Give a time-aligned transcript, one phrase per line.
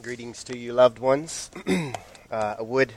[0.00, 1.50] Greetings to you, loved ones.
[1.66, 1.92] uh,
[2.30, 2.92] I would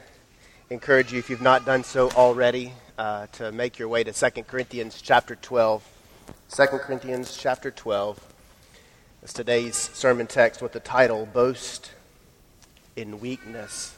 [0.70, 4.44] encourage you, if you've not done so already, uh, to make your way to 2
[4.44, 5.84] Corinthians chapter 12.
[6.52, 8.20] 2 Corinthians chapter 12
[9.24, 11.92] is today's sermon text with the title, Boast
[12.96, 13.98] in Weakness.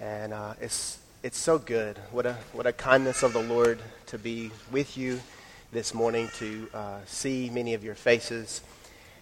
[0.00, 1.96] And uh, it's, it's so good.
[2.10, 5.20] What a, what a kindness of the Lord to be with you
[5.70, 8.62] this morning, to uh, see many of your faces.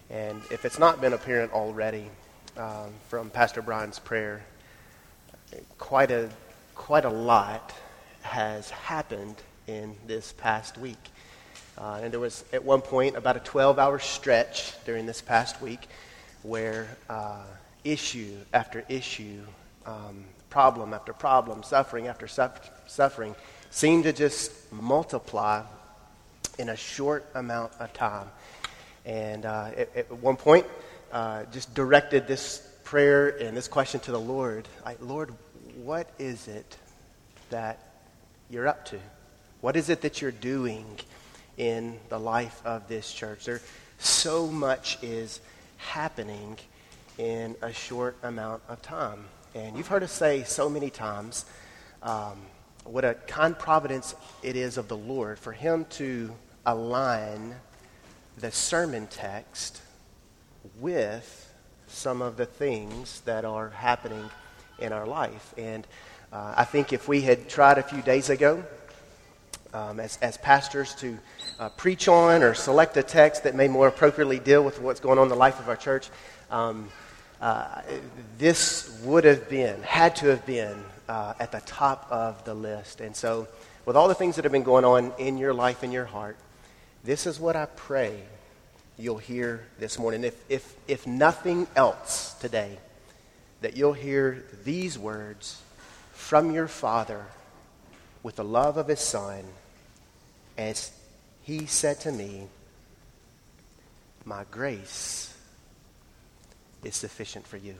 [0.09, 2.09] And if it's not been apparent already,
[2.57, 4.43] um, from Pastor Brian's prayer.
[5.77, 6.29] Quite a,
[6.73, 7.73] quite a lot
[8.21, 9.35] has happened
[9.67, 10.97] in this past week.
[11.77, 15.61] Uh, and there was, at one point, about a 12 hour stretch during this past
[15.61, 15.87] week
[16.43, 17.43] where uh,
[17.83, 19.41] issue after issue,
[19.85, 22.27] um, problem after problem, suffering after
[22.87, 23.35] suffering
[23.69, 25.61] seemed to just multiply
[26.57, 28.27] in a short amount of time.
[29.05, 30.65] And uh, at, at one point,
[31.15, 35.33] uh, just directed this prayer and this question to the Lord I, Lord,
[35.81, 36.77] what is it
[37.49, 37.79] that
[38.49, 38.99] you're up to?
[39.61, 40.85] What is it that you're doing
[41.57, 43.45] in the life of this church?
[43.45, 43.61] There
[43.97, 45.39] so much is
[45.77, 46.57] happening
[47.17, 49.23] in a short amount of time.
[49.55, 51.45] And you've heard us say so many times
[52.03, 52.37] um,
[52.83, 57.55] what a kind providence it is of the Lord for Him to align
[58.37, 59.81] the sermon text
[60.79, 61.53] with
[61.87, 64.29] some of the things that are happening
[64.79, 65.53] in our life.
[65.57, 65.85] And
[66.31, 68.63] uh, I think if we had tried a few days ago,
[69.73, 71.17] um, as, as pastors, to
[71.59, 75.19] uh, preach on or select a text that may more appropriately deal with what's going
[75.19, 76.09] on in the life of our church,
[76.49, 76.89] um,
[77.41, 77.81] uh,
[78.37, 83.01] this would have been, had to have been, uh, at the top of the list.
[83.01, 83.47] And so,
[83.85, 86.37] with all the things that have been going on in your life and your heart,
[87.03, 88.23] this is what I pray
[88.97, 90.23] you'll hear this morning.
[90.23, 92.77] If, if, if nothing else today,
[93.61, 95.61] that you'll hear these words
[96.13, 97.25] from your Father
[98.23, 99.43] with the love of His Son,
[100.57, 100.91] as
[101.43, 102.47] He said to me,
[104.23, 105.33] My grace
[106.83, 107.75] is sufficient for you.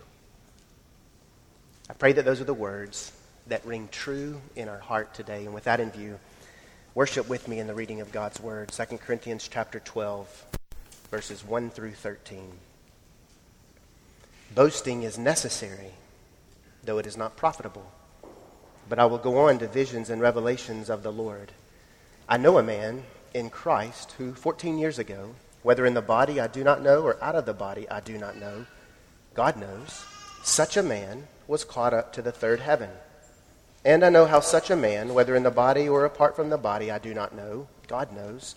[1.90, 3.12] I pray that those are the words
[3.48, 5.46] that ring true in our heart today.
[5.46, 6.20] And with that in view,
[6.96, 10.46] worship with me in the reading of God's Word, 2 Corinthians chapter 12
[11.12, 12.52] verses 1 through 13.
[14.54, 15.92] Boasting is necessary,
[16.84, 17.92] though it is not profitable.
[18.88, 21.52] But I will go on to visions and revelations of the Lord.
[22.30, 26.48] I know a man in Christ who, 14 years ago, whether in the body I
[26.48, 28.66] do not know or out of the body I do not know,
[29.34, 30.06] God knows,
[30.44, 32.90] such a man was caught up to the third heaven.
[33.84, 36.58] And I know how such a man, whether in the body or apart from the
[36.58, 38.56] body I do not know, God knows,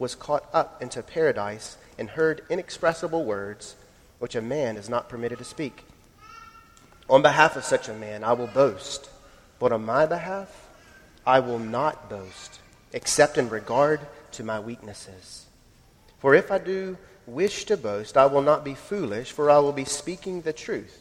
[0.00, 3.76] was caught up into paradise and heard inexpressible words
[4.18, 5.84] which a man is not permitted to speak.
[7.08, 9.10] On behalf of such a man, I will boast,
[9.58, 10.68] but on my behalf,
[11.26, 12.60] I will not boast,
[12.92, 14.00] except in regard
[14.32, 15.46] to my weaknesses.
[16.18, 16.96] For if I do
[17.26, 20.98] wish to boast, I will not be foolish, for I will be speaking the truth.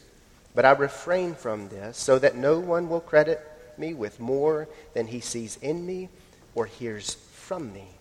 [0.54, 3.40] But I refrain from this, so that no one will credit
[3.78, 6.10] me with more than he sees in me
[6.54, 7.99] or hears from me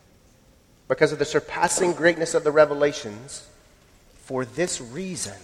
[0.89, 3.47] because of the surpassing greatness of the revelations,
[4.25, 5.37] for this reason,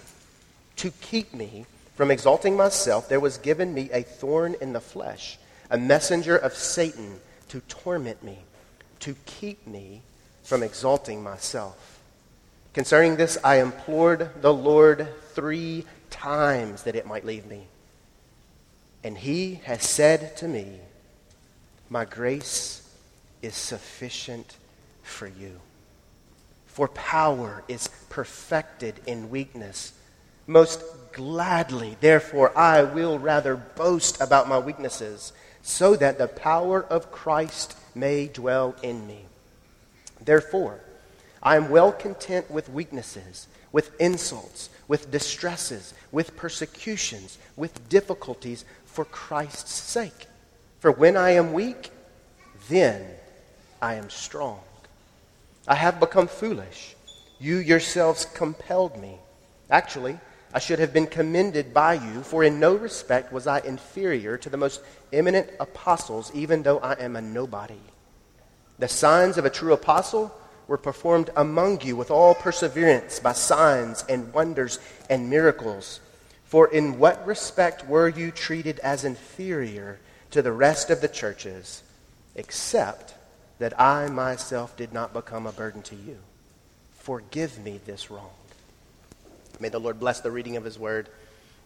[0.76, 5.38] to keep me from exalting myself, there was given me a thorn in the flesh,
[5.70, 8.38] a messenger of Satan to torment me,
[9.00, 10.02] to keep me
[10.42, 12.00] from exalting myself.
[12.72, 17.66] Concerning this, I implored the Lord three times that it might leave me.
[19.04, 20.80] And he has said to me,
[21.88, 22.82] My grace
[23.42, 24.56] is sufficient
[25.04, 25.60] for you.
[26.66, 29.92] For power is perfected in weakness.
[30.46, 30.82] Most
[31.12, 35.32] gladly, therefore, I will rather boast about my weaknesses,
[35.62, 39.26] so that the power of Christ may dwell in me.
[40.20, 40.80] Therefore,
[41.42, 49.04] I am well content with weaknesses, with insults, with distresses, with persecutions, with difficulties for
[49.04, 50.26] Christ's sake.
[50.80, 51.90] For when I am weak,
[52.68, 53.06] then
[53.80, 54.60] I am strong.
[55.66, 56.94] I have become foolish.
[57.38, 59.18] You yourselves compelled me.
[59.70, 60.18] Actually,
[60.52, 64.50] I should have been commended by you, for in no respect was I inferior to
[64.50, 64.82] the most
[65.12, 67.80] eminent apostles, even though I am a nobody.
[68.78, 70.32] The signs of a true apostle
[70.68, 74.78] were performed among you with all perseverance by signs and wonders
[75.08, 76.00] and miracles.
[76.44, 79.98] For in what respect were you treated as inferior
[80.30, 81.82] to the rest of the churches,
[82.34, 83.13] except
[83.58, 86.18] that I myself did not become a burden to you.
[86.98, 88.30] Forgive me this wrong.
[89.60, 91.08] May the Lord bless the reading of his word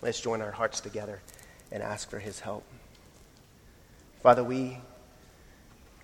[0.00, 1.20] Let's join our hearts together
[1.72, 2.62] and ask for his help.
[4.22, 4.78] Father, we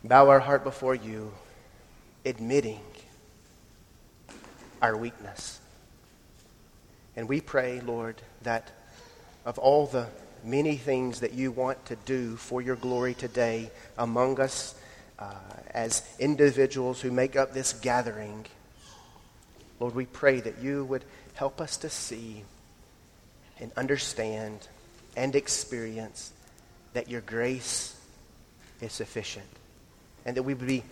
[0.03, 1.33] bow our heart before you,
[2.25, 2.81] admitting
[4.83, 5.61] our weakness.
[7.15, 8.73] And we pray, Lord, that
[9.47, 10.09] of all the
[10.43, 14.75] many things that you want to do for your glory today among us
[15.19, 15.35] uh,
[15.71, 18.47] as individuals who make up this gathering,
[19.81, 22.45] Lord, we pray that you would help us to see
[23.61, 24.67] and understand
[25.17, 26.33] and experience
[26.93, 27.99] that your grace
[28.81, 29.47] is sufficient
[30.25, 30.83] and that we would be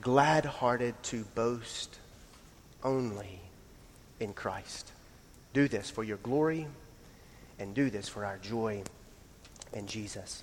[0.00, 1.98] glad hearted to boast
[2.82, 3.40] only
[4.18, 4.90] in Christ.
[5.52, 6.66] Do this for your glory
[7.58, 8.82] and do this for our joy
[9.72, 10.42] in Jesus.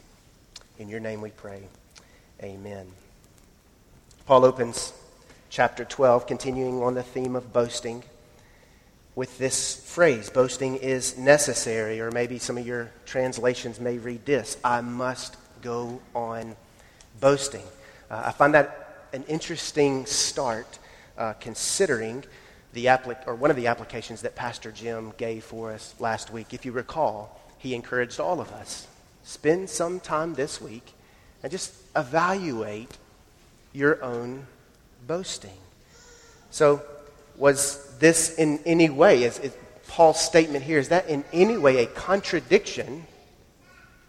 [0.78, 1.64] In your name we pray.
[2.44, 2.88] Amen.
[4.28, 4.92] Paul opens
[5.50, 8.04] chapter 12, continuing on the theme of boasting,
[9.16, 14.58] with this phrase boasting is necessary, or maybe some of your translations may read this
[14.66, 16.58] I must go on
[17.22, 17.64] boasting.
[18.12, 20.78] Uh, I find that an interesting start,
[21.18, 22.26] uh, considering
[22.74, 26.54] the applic- or one of the applications that Pastor Jim gave for us last week.
[26.54, 28.88] If you recall, he encouraged all of us
[29.24, 30.92] spend some time this week
[31.44, 32.98] and just evaluate
[33.74, 34.48] your own
[35.06, 35.58] boasting.
[36.50, 36.82] So,
[37.38, 39.56] was this in any way, is, is
[39.88, 43.06] Paul's statement here, is that in any way a contradiction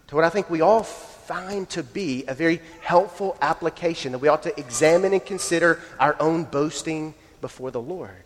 [0.08, 4.28] to what I think we all find to be a very helpful application that we
[4.28, 8.24] ought to examine and consider our own boasting before the Lord?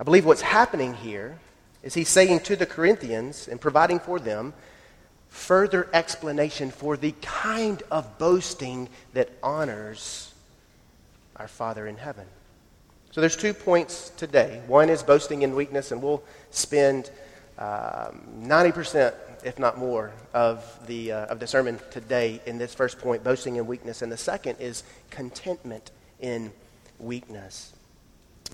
[0.00, 1.38] I believe what's happening here
[1.82, 4.52] is he's saying to the Corinthians and providing for them
[5.28, 10.34] further explanation for the kind of boasting that honors
[11.36, 12.26] our Father in heaven.
[13.10, 14.60] So there's two points today.
[14.66, 17.10] One is boasting in weakness, and we'll spend
[17.58, 19.14] um, 90%,
[19.44, 23.56] if not more, of the, uh, of the sermon today in this first point, boasting
[23.56, 24.02] in weakness.
[24.02, 25.90] And the second is contentment
[26.20, 26.52] in
[26.98, 27.72] weakness.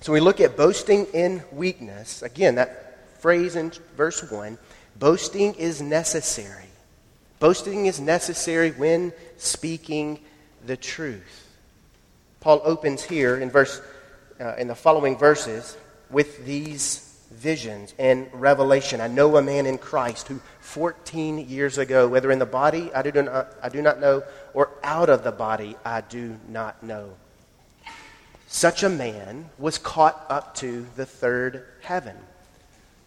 [0.00, 2.22] So we look at boasting in weakness.
[2.22, 4.58] Again, that phrase in verse 1
[4.98, 6.64] boasting is necessary.
[7.40, 10.20] Boasting is necessary when speaking
[10.66, 11.48] the truth.
[12.40, 13.80] Paul opens here in verse
[14.40, 15.76] uh, in the following verses
[16.10, 19.00] with these visions and revelation.
[19.00, 23.02] I know a man in Christ who 14 years ago, whether in the body I
[23.02, 27.10] do not, I do not know, or out of the body I do not know.
[28.46, 32.16] Such a man was caught up to the third heaven.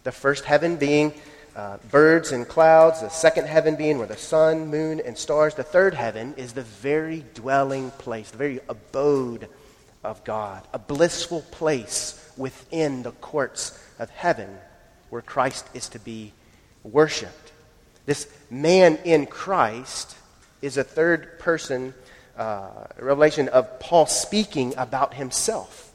[0.04, 1.14] The first heaven being
[1.58, 5.56] uh, birds and clouds, the second heaven being where the sun, moon, and stars.
[5.56, 9.48] The third heaven is the very dwelling place, the very abode
[10.04, 14.56] of God, a blissful place within the courts of heaven
[15.10, 16.32] where Christ is to be
[16.84, 17.50] worshiped.
[18.06, 20.16] This man in Christ
[20.62, 21.92] is a third person
[22.36, 25.92] uh, revelation of Paul speaking about himself.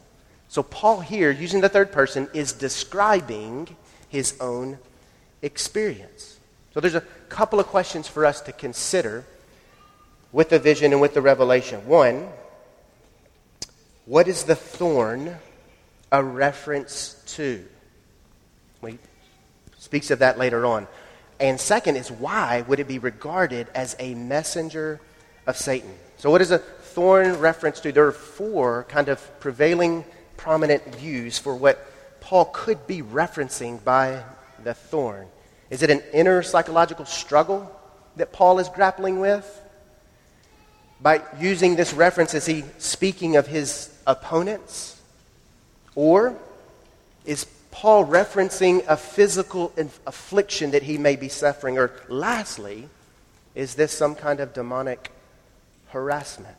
[0.50, 3.78] So, Paul here, using the third person, is describing
[4.10, 4.78] his own
[5.44, 6.40] experience.
[6.74, 9.26] So, there's a couple of questions for us to consider
[10.32, 11.86] with the vision and with the revelation.
[11.88, 12.28] One,
[14.06, 15.38] what is the thorn
[16.12, 17.64] a reference to?
[18.86, 18.98] He
[19.78, 20.88] speaks of that later on.
[21.40, 25.00] And second is why would it be regarded as a messenger
[25.46, 25.94] of Satan?
[26.18, 27.92] So, what is a thorn reference to?
[27.92, 30.06] There are four kind of prevailing
[30.38, 31.86] prominent views for what
[32.22, 34.24] Paul could be referencing by
[34.64, 35.28] the thorn.
[35.70, 37.72] Is it an inner psychological struggle
[38.16, 39.62] that Paul is grappling with?
[41.02, 45.00] By using this reference, is he speaking of his opponents?
[45.96, 46.36] Or
[47.26, 49.74] is Paul referencing a physical
[50.06, 51.78] affliction that he may be suffering?
[51.78, 52.88] Or lastly,
[53.56, 55.12] is this some kind of demonic
[55.94, 56.58] harassment.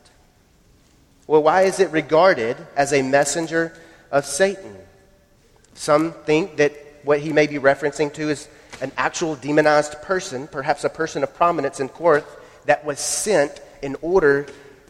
[1.27, 3.73] Well, why is it regarded as a messenger
[4.11, 4.75] of Satan?
[5.73, 8.47] Some think that what he may be referencing to is
[8.81, 12.27] an actual demonized person, perhaps a person of prominence in Corinth,
[12.65, 14.47] that was sent in order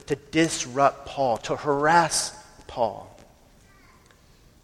[0.08, 2.38] to disrupt Paul, to harass
[2.68, 3.12] Paul.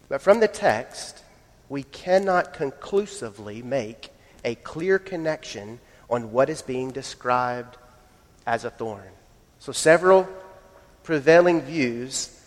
[0.09, 1.23] But from the text,
[1.69, 4.09] we cannot conclusively make
[4.43, 7.77] a clear connection on what is being described
[8.45, 9.07] as a thorn.
[9.59, 10.27] So, several
[11.03, 12.37] prevailing views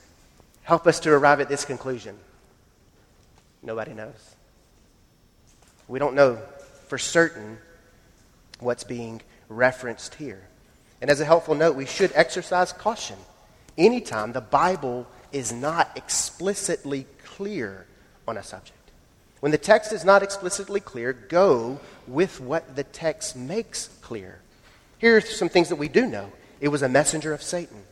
[0.63, 2.17] help us to arrive at this conclusion.
[3.63, 4.35] Nobody knows.
[5.89, 6.39] We don't know
[6.95, 7.59] for certain
[8.61, 10.41] what's being referenced here.
[11.01, 13.17] And as a helpful note, we should exercise caution
[13.77, 17.87] anytime the Bible is not explicitly clear
[18.29, 18.79] on a subject.
[19.41, 24.39] When the text is not explicitly clear, go with what the text makes clear.
[24.99, 27.83] Here are some things that we do know it was a messenger of Satan,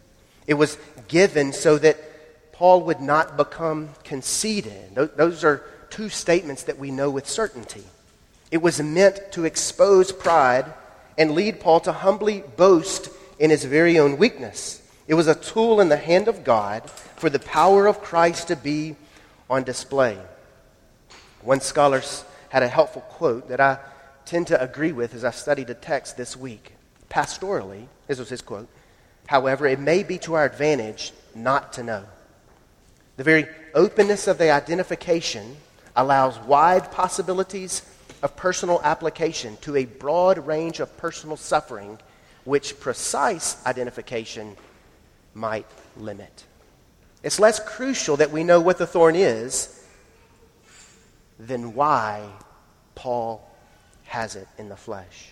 [0.46, 0.78] it was
[1.08, 4.94] given so that Paul would not become conceited.
[4.94, 7.82] Those are two statements that we know with certainty.
[8.52, 10.72] It was meant to expose pride
[11.16, 14.82] and lead Paul to humbly boast in his very own weakness.
[15.08, 18.56] It was a tool in the hand of God for the power of Christ to
[18.56, 18.94] be
[19.48, 20.18] on display.
[21.40, 22.02] One scholar
[22.50, 23.78] had a helpful quote that I
[24.26, 26.74] tend to agree with as I studied the text this week.
[27.08, 28.68] Pastorally, this was his quote,
[29.26, 32.04] however, it may be to our advantage not to know.
[33.16, 35.56] The very openness of the identification
[35.96, 37.82] allows wide possibilities
[38.22, 41.98] of personal application to a broad range of personal suffering,
[42.44, 44.56] which precise identification
[45.34, 46.44] might limit.
[47.22, 49.84] It's less crucial that we know what the thorn is
[51.38, 52.28] than why
[52.94, 53.48] Paul
[54.04, 55.30] has it in the flesh.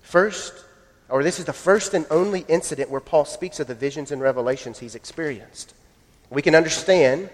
[0.00, 0.52] First,
[1.08, 4.20] or this is the first and only incident where Paul speaks of the visions and
[4.20, 5.74] revelations he's experienced.
[6.30, 7.28] We can understand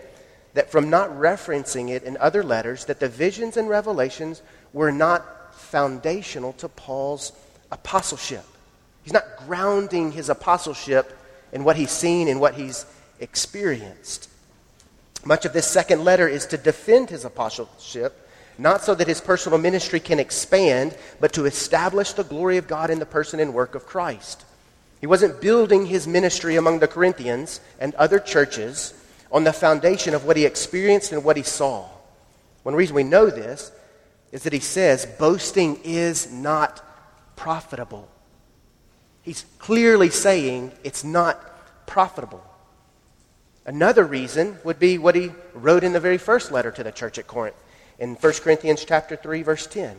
[0.58, 5.54] that from not referencing it in other letters, that the visions and revelations were not
[5.54, 7.30] foundational to Paul's
[7.70, 8.42] apostleship.
[9.04, 11.16] He's not grounding his apostleship
[11.52, 12.86] in what he's seen and what he's
[13.20, 14.28] experienced.
[15.24, 19.60] Much of this second letter is to defend his apostleship, not so that his personal
[19.60, 23.76] ministry can expand, but to establish the glory of God in the person and work
[23.76, 24.44] of Christ.
[25.00, 28.92] He wasn't building his ministry among the Corinthians and other churches
[29.30, 31.88] on the foundation of what he experienced and what he saw.
[32.62, 33.70] One reason we know this
[34.32, 36.84] is that he says boasting is not
[37.36, 38.08] profitable.
[39.22, 42.44] He's clearly saying it's not profitable.
[43.66, 47.18] Another reason would be what he wrote in the very first letter to the church
[47.18, 47.56] at Corinth
[47.98, 49.96] in 1 Corinthians chapter 3 verse 10.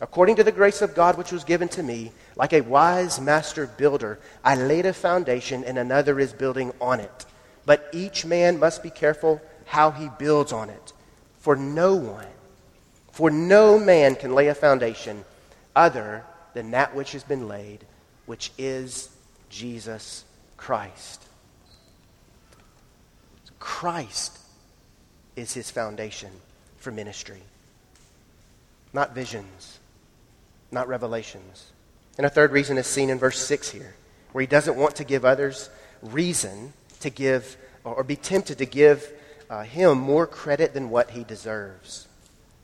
[0.00, 3.66] According to the grace of God which was given to me, like a wise master
[3.66, 7.26] builder, I laid a foundation and another is building on it.
[7.66, 10.92] But each man must be careful how he builds on it.
[11.40, 12.26] For no one,
[13.12, 15.24] for no man can lay a foundation
[15.74, 17.84] other than that which has been laid,
[18.24, 19.10] which is
[19.50, 20.24] Jesus
[20.56, 21.22] Christ.
[23.58, 24.38] Christ
[25.34, 26.30] is his foundation
[26.78, 27.42] for ministry,
[28.92, 29.78] not visions,
[30.70, 31.72] not revelations.
[32.16, 33.94] And a third reason is seen in verse 6 here,
[34.32, 35.68] where he doesn't want to give others
[36.00, 39.12] reason to give or be tempted to give
[39.48, 42.08] uh, him more credit than what he deserves.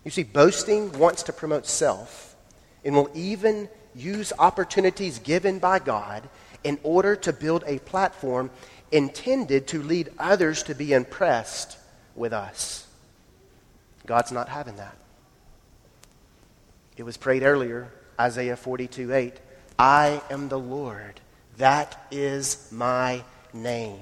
[0.04, 2.34] You see, boasting wants to promote self
[2.84, 6.28] and will even use opportunities given by God
[6.64, 8.50] in order to build a platform
[8.90, 11.78] intended to lead others to be impressed
[12.14, 12.86] with us.
[14.06, 14.96] God's not having that.
[16.96, 19.40] It was prayed earlier, Isaiah 42 8.
[19.78, 21.20] I am the Lord.
[21.56, 24.00] That is my name.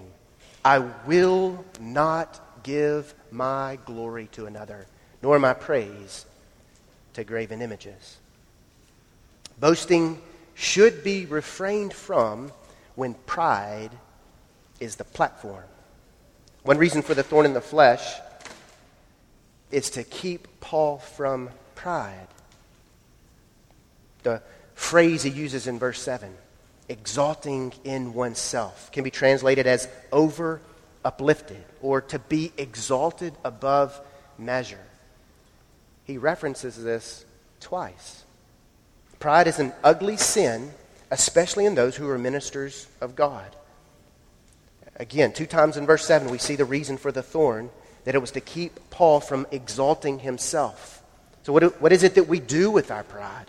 [0.65, 4.87] I will not give my glory to another,
[5.23, 6.27] nor my praise
[7.15, 8.19] to graven images.
[9.59, 10.21] Boasting
[10.55, 12.53] should be refrained from
[12.95, 13.91] when pride
[14.81, 15.65] is the platform.
[16.63, 18.17] One reason for the thorn in the flesh
[19.71, 22.29] is to keep Paul from pride.
[24.23, 24.43] The
[24.75, 26.35] phrase he uses in verse 7,
[26.91, 30.61] exalting in oneself, can be translated as over
[31.05, 33.99] uplifted or to be exalted above
[34.37, 34.85] measure.
[36.05, 37.25] He references this
[37.61, 38.25] twice.
[39.21, 40.73] Pride is an ugly sin,
[41.11, 43.55] especially in those who are ministers of God.
[44.97, 47.71] Again, two times in verse 7, we see the reason for the thorn
[48.05, 51.03] that it was to keep Paul from exalting himself.
[51.45, 53.47] So, what, what is it that we do with our pride?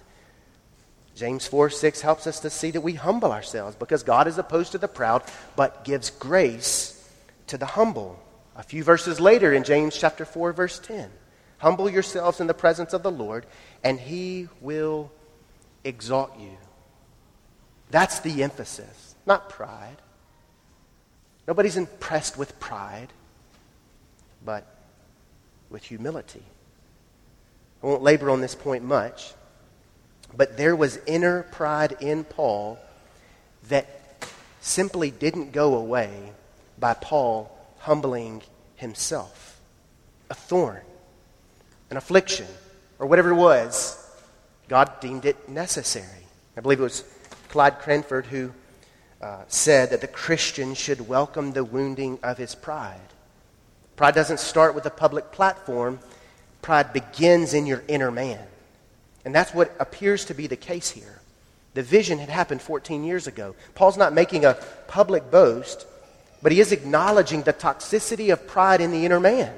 [1.21, 4.71] James 4 6 helps us to see that we humble ourselves because God is opposed
[4.71, 5.21] to the proud,
[5.55, 6.99] but gives grace
[7.45, 8.19] to the humble.
[8.55, 11.11] A few verses later in James chapter 4, verse 10
[11.59, 13.45] Humble yourselves in the presence of the Lord,
[13.83, 15.11] and he will
[15.83, 16.57] exalt you.
[17.91, 20.01] That's the emphasis, not pride.
[21.47, 23.13] Nobody's impressed with pride,
[24.43, 24.65] but
[25.69, 26.45] with humility.
[27.83, 29.35] I won't labor on this point much,
[30.35, 32.79] but there was inner pride in Paul
[33.69, 34.25] that
[34.61, 36.33] simply didn't go away
[36.79, 38.41] by Paul humbling
[38.75, 39.59] himself.
[40.29, 40.81] A thorn,
[41.89, 42.47] an affliction,
[42.99, 43.97] or whatever it was,
[44.67, 46.25] God deemed it necessary.
[46.55, 47.03] I believe it was
[47.49, 48.51] Clyde Cranford who
[49.21, 52.99] uh, said that the Christian should welcome the wounding of his pride.
[53.95, 55.99] Pride doesn't start with a public platform,
[56.61, 58.45] Pride begins in your inner man.
[59.23, 61.21] And that's what appears to be the case here.
[61.73, 63.55] The vision had happened 14 years ago.
[63.75, 65.85] Paul's not making a public boast,
[66.41, 69.53] but he is acknowledging the toxicity of pride in the inner man.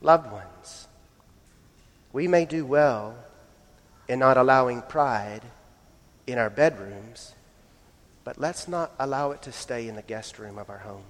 [0.00, 0.88] Loved ones,
[2.12, 3.14] we may do well
[4.08, 5.42] in not allowing pride
[6.26, 7.32] in our bedrooms,
[8.24, 11.04] but let's not allow it to stay in the guest room of our home.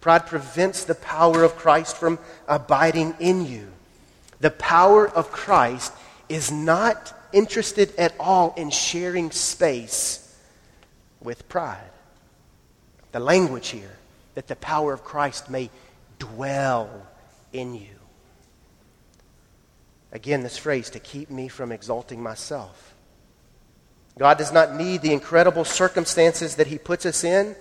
[0.00, 2.18] Pride prevents the power of Christ from
[2.48, 3.68] abiding in you.
[4.40, 5.92] The power of Christ
[6.28, 10.22] is not interested at all in sharing space
[11.20, 11.90] with pride.
[13.12, 13.96] The language here,
[14.34, 15.70] that the power of Christ may
[16.18, 17.06] dwell
[17.52, 17.96] in you.
[20.12, 22.94] Again, this phrase, to keep me from exalting myself.
[24.18, 27.54] God does not need the incredible circumstances that He puts us in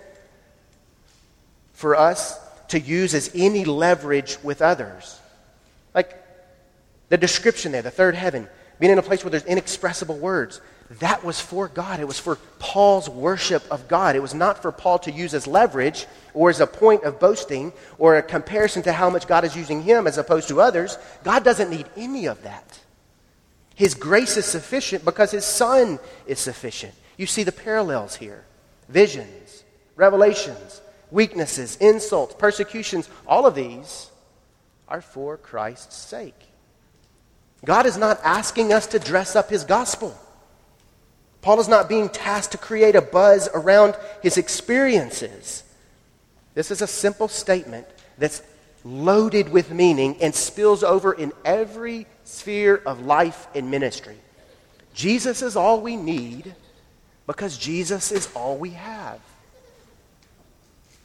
[1.73, 2.39] for us
[2.69, 5.19] to use as any leverage with others.
[5.93, 6.24] Like
[7.09, 8.47] the description there, the third heaven,
[8.79, 10.61] being in a place where there's inexpressible words.
[10.99, 11.99] That was for God.
[11.99, 14.15] It was for Paul's worship of God.
[14.15, 17.73] It was not for Paul to use as leverage or as a point of boasting
[17.97, 20.97] or a comparison to how much God is using him as opposed to others.
[21.23, 22.79] God doesn't need any of that.
[23.73, 26.93] His grace is sufficient because his Son is sufficient.
[27.17, 28.45] You see the parallels here
[28.87, 29.63] visions,
[29.95, 34.11] revelations, weaknesses, insults, persecutions, all of these
[34.87, 36.39] are for Christ's sake.
[37.63, 40.17] God is not asking us to dress up his gospel.
[41.41, 45.63] Paul is not being tasked to create a buzz around his experiences.
[46.55, 47.85] This is a simple statement
[48.17, 48.41] that's
[48.83, 54.17] loaded with meaning and spills over in every sphere of life and ministry.
[54.93, 56.55] Jesus is all we need
[57.27, 59.19] because Jesus is all we have.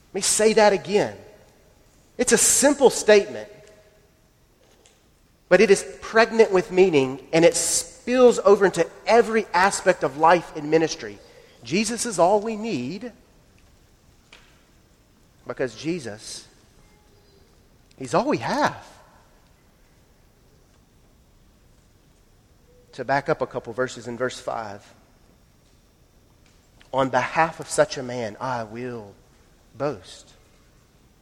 [0.09, 1.15] Let me say that again.
[2.17, 3.49] It's a simple statement,
[5.51, 10.55] but it is pregnant with meaning and it spills over into every aspect of life
[10.55, 11.19] and ministry.
[11.61, 13.11] Jesus is all we need
[15.45, 16.47] because Jesus,
[17.97, 18.87] He's all we have.
[22.93, 24.93] To back up a couple verses in verse 5.
[26.93, 29.13] On behalf of such a man, I will
[29.77, 30.29] boast.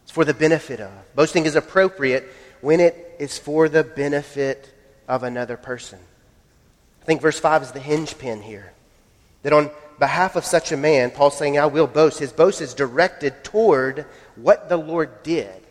[0.04, 0.92] It's for the benefit of.
[1.16, 4.74] Boasting is appropriate when it is for the benefit
[5.08, 6.00] of another person.
[7.02, 8.74] I think verse 5 is the hinge pin here.
[9.44, 12.20] That on behalf of such a man, Paul's saying, I will boast.
[12.20, 15.62] His boast is directed toward what the Lord did,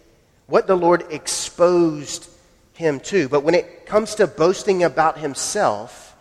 [0.47, 2.29] what the Lord exposed
[2.75, 3.29] him to.
[3.29, 6.17] But when it comes to boasting about himself,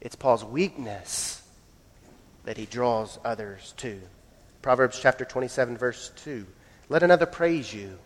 [0.00, 1.42] it's Paul's weakness
[2.44, 4.00] that he draws others to.
[4.62, 6.46] Proverbs chapter 27, verse 2.
[6.88, 7.98] Let another praise you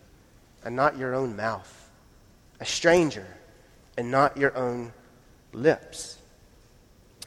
[0.63, 1.89] and not your own mouth,
[2.59, 3.27] a stranger
[3.97, 4.93] and not your own
[5.51, 6.17] lips.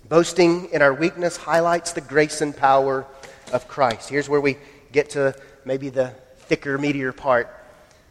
[0.09, 3.07] Boasting in our weakness highlights the grace and power
[3.53, 4.09] of Christ.
[4.09, 4.57] Here's where we
[4.93, 7.53] get to maybe the thicker, meatier part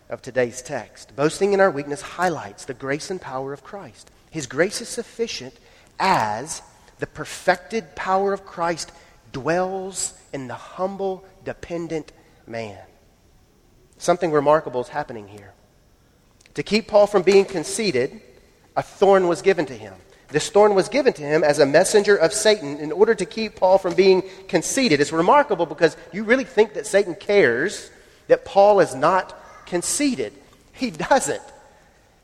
[0.10, 1.16] of today's text.
[1.16, 4.12] Boasting in our weakness highlights the grace and power of Christ.
[4.30, 5.56] His grace is sufficient
[6.00, 6.62] as
[7.00, 8.92] the perfected power of Christ
[9.32, 12.12] dwells in the humble, dependent
[12.46, 12.80] man.
[13.98, 15.54] Something remarkable is happening here.
[16.56, 18.22] To keep Paul from being conceited,
[18.76, 19.94] a thorn was given to him.
[20.30, 23.56] This thorn was given to him as a messenger of Satan in order to keep
[23.56, 25.00] Paul from being conceited.
[25.00, 27.92] It's remarkable because you really think that Satan cares
[28.28, 30.34] that Paul is not conceited.
[30.74, 31.44] He doesn't.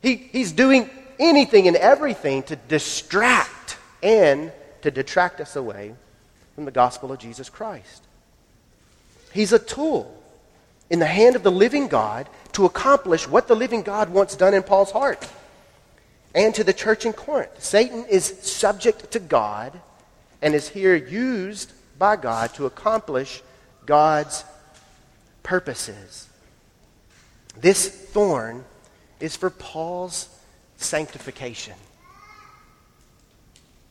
[0.02, 5.94] He, he's doing anything and everything to distract and to detract us away
[6.56, 8.04] from the gospel of Jesus Christ.
[9.32, 10.21] He's a tool
[10.92, 14.54] in the hand of the living God to accomplish what the living God wants done
[14.54, 15.26] in Paul's heart
[16.36, 17.64] and to the church in Corinth.
[17.64, 19.80] Satan is subject to God
[20.42, 23.42] and is here used by God to accomplish
[23.86, 24.44] God's
[25.44, 26.28] purposes.
[27.58, 28.66] This thorn
[29.22, 30.28] is for Paul's
[30.76, 31.76] sanctification.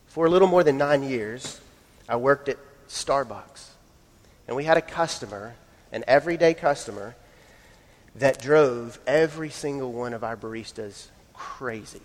[0.09, 1.61] For a little more than nine years,
[2.07, 2.59] I worked at
[2.89, 3.69] Starbucks.
[4.49, 5.55] And we had a customer,
[5.93, 7.15] an everyday customer,
[8.17, 12.03] that drove every single one of our baristas crazy.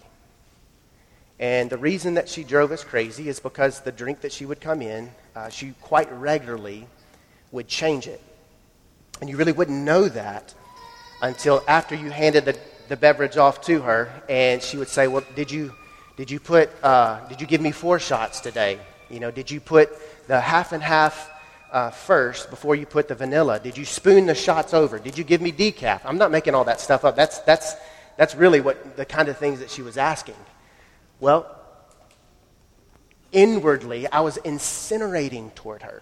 [1.40, 4.62] And the reason that she drove us crazy is because the drink that she would
[4.62, 6.88] come in, uh, she quite regularly
[7.52, 8.22] would change it.
[9.20, 10.54] And you really wouldn't know that
[11.22, 15.24] until after you handed the, the beverage off to her, and she would say, Well,
[15.36, 15.74] did you,
[16.16, 18.80] did you put, uh, did you give me four shots today?
[19.10, 19.90] You know, did you put
[20.28, 21.30] the half and half
[21.76, 23.60] uh, first before you put the vanilla?
[23.60, 24.98] Did you spoon the shots over?
[24.98, 26.00] Did you give me decaf?
[26.06, 27.18] I'm not making all that stuff up.
[27.18, 27.76] That's, that's,
[28.16, 30.38] that's really what the kind of things that she was asking.
[31.20, 31.54] Well,
[33.34, 36.02] inwardly, I was incinerating toward her.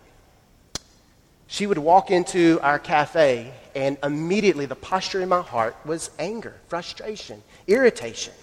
[1.47, 6.53] She would walk into our cafe, and immediately the posture in my heart was anger,
[6.67, 8.33] frustration, irritation.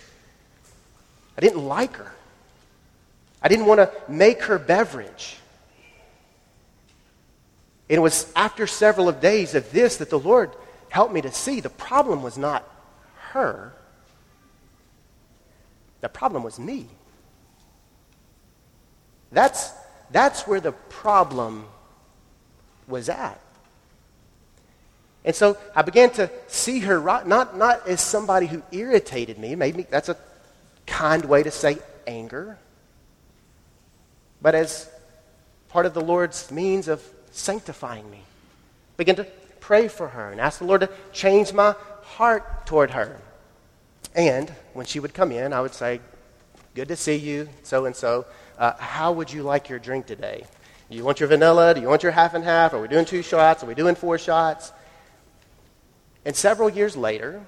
[1.39, 2.13] I didn't like her.
[3.41, 5.37] I didn't want to make her beverage.
[7.91, 10.53] And it was after several of days of this that the Lord
[10.91, 12.65] helped me to see the problem was not
[13.33, 13.75] her,
[16.01, 16.87] the problem was me.
[19.33, 19.73] That's,
[20.13, 21.67] that's where the problem
[22.87, 23.41] was at.
[25.25, 29.83] And so I began to see her not, not as somebody who irritated me, maybe
[29.83, 30.17] that's a
[30.87, 32.57] kind way to say anger,
[34.41, 34.89] but as
[35.69, 37.03] part of the Lord's means of
[37.41, 38.23] sanctifying me.
[38.97, 39.25] Begin to
[39.61, 43.21] pray for her and ask the Lord to change my heart toward her.
[44.15, 46.01] And when she would come in, I would say,
[46.75, 48.27] Good to see you, so and so.
[48.59, 50.45] How would you like your drink today?
[50.89, 51.75] Do you want your vanilla?
[51.75, 52.75] Do you want your half and half?
[52.75, 53.63] Are we doing two shots?
[53.63, 54.73] Are we doing four shots?
[56.25, 57.43] And several years later,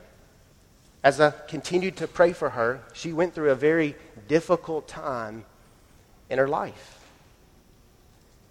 [1.05, 3.95] as I continued to pray for her, she went through a very
[4.29, 5.45] difficult time
[6.31, 7.02] in her life.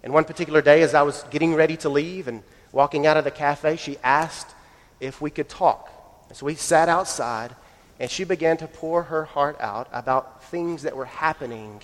[0.02, 3.24] And one particular day, as I was getting ready to leave and walking out of
[3.24, 4.54] the cafe, she asked
[5.00, 5.90] if we could talk.
[6.32, 7.54] So we sat outside,
[8.00, 11.82] and she began to pour her heart out about things that were happening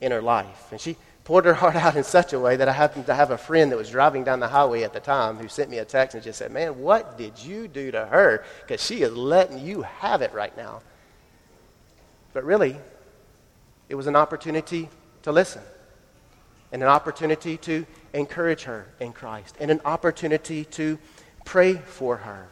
[0.00, 0.72] in her life.
[0.72, 3.30] And she poured her heart out in such a way that I happened to have
[3.30, 5.84] a friend that was driving down the highway at the time who sent me a
[5.84, 8.44] text and just said, Man, what did you do to her?
[8.62, 10.82] Because she is letting you have it right now.
[12.32, 12.76] But really,
[13.88, 14.88] it was an opportunity
[15.22, 15.62] to listen
[16.72, 20.98] and an opportunity to encourage her in Christ and an opportunity to
[21.44, 22.48] pray for her.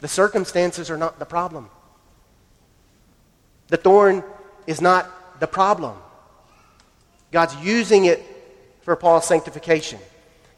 [0.00, 1.70] The circumstances are not the problem.
[3.68, 4.24] The thorn
[4.66, 5.96] is not the problem.
[7.30, 8.22] God's using it
[8.82, 9.98] for Paul's sanctification.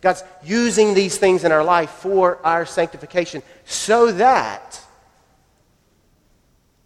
[0.01, 4.81] God's using these things in our life for our sanctification so that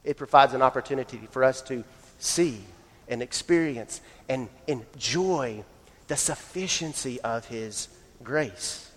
[0.05, 1.85] it provides an opportunity for us to
[2.19, 2.61] see
[3.09, 5.64] and experience and enjoy
[6.09, 7.88] the sufficiency of His
[8.23, 8.91] grace.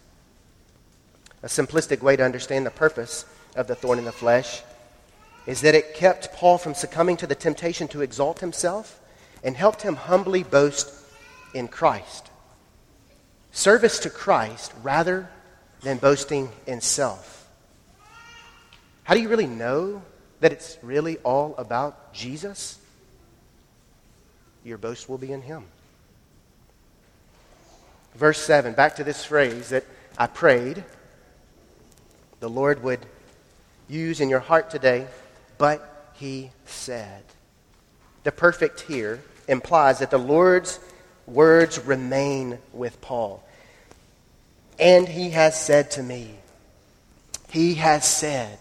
[1.44, 4.62] A simplistic way to understand the purpose of the thorn in the flesh
[5.48, 9.00] is that it kept Paul from succumbing to the temptation to exalt himself
[9.44, 10.94] and helped him humbly boast
[11.54, 12.30] in Christ.
[13.52, 15.30] Service to Christ rather
[15.82, 17.48] than boasting in self.
[19.04, 20.04] How do you really know
[20.42, 22.78] that it's really all about Jesus?
[24.64, 25.66] Your boast will be in Him.
[28.16, 29.86] Verse 7, back to this phrase that
[30.18, 30.84] I prayed
[32.40, 33.06] the Lord would
[33.88, 35.08] use in your heart today,
[35.58, 37.24] but He said.
[38.24, 40.80] The perfect here implies that the Lord's
[41.26, 43.44] words remain with Paul.
[44.80, 46.36] And he has said to me,
[47.50, 48.58] he has said,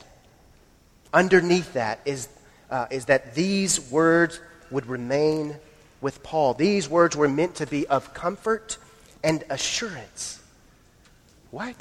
[1.14, 2.28] underneath that is,
[2.70, 5.56] uh, is that these words would remain
[6.00, 6.54] with Paul.
[6.54, 8.78] These words were meant to be of comfort
[9.22, 10.40] and assurance.
[11.50, 11.76] What?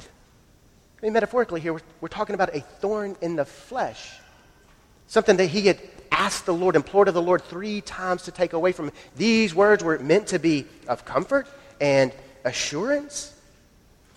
[1.00, 4.12] I mean, metaphorically, here, we're, we're talking about a thorn in the flesh,
[5.06, 5.78] something that he had
[6.12, 8.94] asked the Lord, implored of the Lord three times to take away from him.
[9.16, 11.46] These words were meant to be of comfort
[11.80, 12.12] and
[12.44, 13.34] assurance.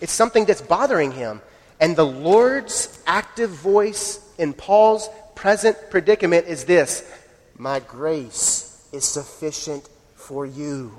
[0.00, 1.40] It's something that's bothering him.
[1.80, 7.10] And the Lord's active voice in Paul's present predicament is this
[7.56, 9.88] My grace is sufficient
[10.24, 10.92] for you.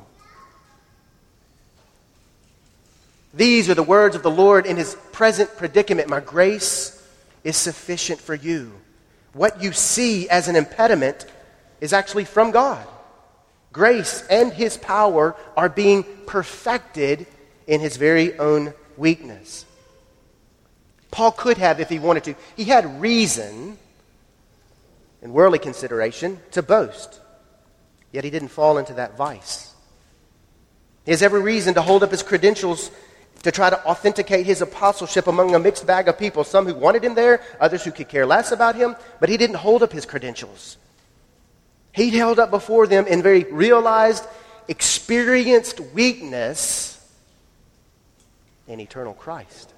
[3.34, 6.10] These are the words of the Lord in his present predicament.
[6.10, 6.92] My grace
[7.44, 8.72] is sufficient for you
[9.36, 11.26] what you see as an impediment
[11.82, 12.88] is actually from God.
[13.74, 17.28] Grace and His power are being perfected
[17.68, 19.66] in His very own weakness.
[21.12, 23.78] Paul could have, if he wanted to, he had reason
[25.22, 27.20] and worldly consideration to boast,
[28.16, 29.74] yet he didn't fall into that vice.
[31.04, 32.90] He has every reason to hold up his credentials
[33.44, 37.04] to try to authenticate his apostleship among a mixed bag of people, some who wanted
[37.04, 40.06] him there, others who could care less about him, but he didn't hold up his
[40.06, 40.78] credentials.
[41.92, 44.26] He held up before them in very realized,
[44.68, 47.00] experienced weakness
[48.68, 49.74] in eternal Christ.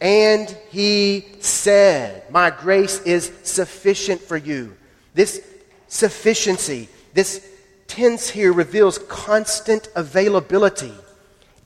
[0.00, 4.76] And he said, My grace is sufficient for you.
[5.14, 5.44] This
[5.92, 6.88] sufficiency.
[7.12, 7.46] This
[7.86, 10.94] tense here reveals constant availability.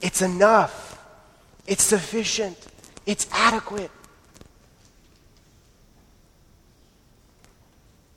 [0.02, 1.00] It's enough,
[1.66, 2.58] it's sufficient,
[3.06, 3.90] it's adequate.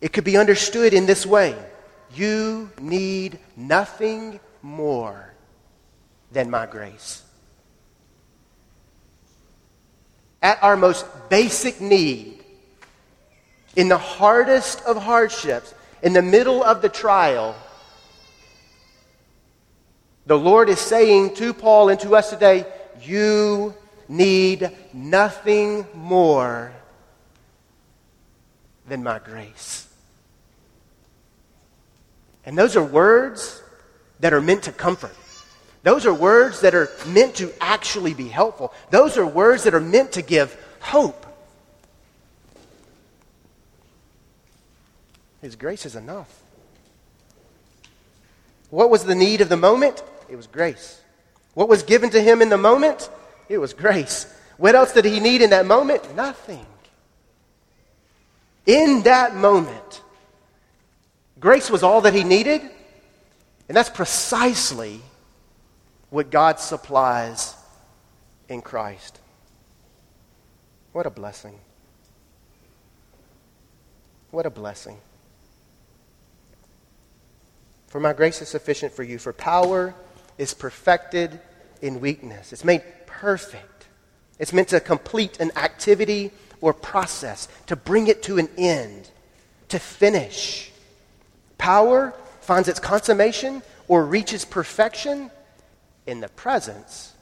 [0.01, 1.55] It could be understood in this way
[2.15, 5.33] You need nothing more
[6.31, 7.21] than my grace.
[10.41, 12.43] At our most basic need,
[13.75, 17.55] in the hardest of hardships, in the middle of the trial,
[20.25, 22.65] the Lord is saying to Paul and to us today,
[23.01, 23.73] You
[24.07, 26.71] need nothing more
[28.87, 29.87] than my grace.
[32.45, 33.61] And those are words
[34.19, 35.15] that are meant to comfort.
[35.83, 38.73] Those are words that are meant to actually be helpful.
[38.89, 41.25] Those are words that are meant to give hope.
[45.41, 46.41] His grace is enough.
[48.69, 50.03] What was the need of the moment?
[50.29, 51.01] It was grace.
[51.53, 53.09] What was given to him in the moment?
[53.47, 54.31] It was grace.
[54.57, 56.15] What else did he need in that moment?
[56.15, 56.65] Nothing.
[58.65, 60.01] In that moment,
[61.39, 62.61] grace was all that he needed,
[63.67, 65.01] and that's precisely
[66.09, 67.55] what God supplies
[68.47, 69.19] in Christ.
[70.91, 71.57] What a blessing.
[74.31, 74.97] What a blessing.
[77.89, 79.93] For my grace is sufficient for you, for power
[80.37, 81.39] is perfected
[81.81, 82.53] in weakness.
[82.53, 83.87] It's made perfect.
[84.37, 89.09] It's meant to complete an activity or process, to bring it to an end,
[89.69, 90.71] to finish.
[91.57, 95.31] Power finds its consummation or reaches perfection
[96.05, 97.13] in the presence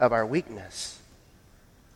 [0.00, 1.00] of our weakness.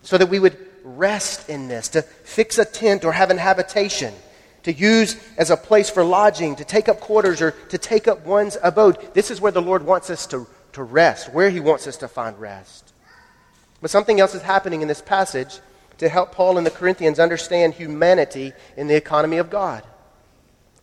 [0.03, 4.15] So that we would rest in this, to fix a tent or have an habitation,
[4.64, 8.25] to use as a place for lodging, to take up quarters or to take up
[8.25, 9.14] one's abode.
[9.14, 12.09] This is where the Lord wants us to, to rest, where He wants us to
[12.09, 12.92] find rest.
[13.81, 15.59] But something else is happening in this passage
[15.98, 19.83] to help Paul and the Corinthians understand humanity in the economy of God.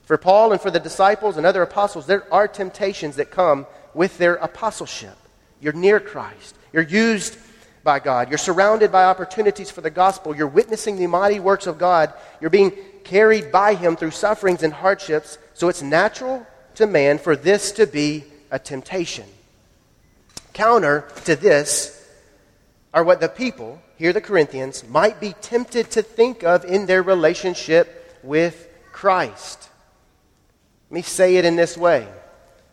[0.04, 4.18] For Paul and for the disciples and other apostles, there are temptations that come with
[4.18, 5.16] their apostleship.
[5.62, 6.56] You're near Christ.
[6.74, 7.38] You're used
[7.84, 8.30] by God.
[8.30, 10.36] You're surrounded by opportunities for the gospel.
[10.36, 12.14] You're witnessing the mighty works of God.
[12.42, 12.72] You're being
[13.10, 15.40] carried by Him through sufferings and hardships.
[15.56, 16.46] So it's natural
[16.76, 19.26] to man for this to be a temptation.
[20.54, 22.08] Counter to this
[22.94, 27.02] are what the people, here the Corinthians, might be tempted to think of in their
[27.02, 29.70] relationship with Christ.
[30.92, 32.08] Let me say it in this way